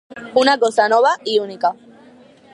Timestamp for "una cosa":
0.43-0.87